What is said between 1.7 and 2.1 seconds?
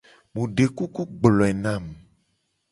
mu.